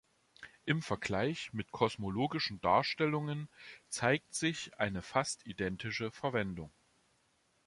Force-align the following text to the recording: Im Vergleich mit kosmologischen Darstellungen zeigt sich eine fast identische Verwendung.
Im 0.65 0.81
Vergleich 0.81 1.53
mit 1.53 1.69
kosmologischen 1.71 2.59
Darstellungen 2.59 3.47
zeigt 3.87 4.33
sich 4.33 4.73
eine 4.79 5.03
fast 5.03 5.45
identische 5.45 6.09
Verwendung. 6.09 6.71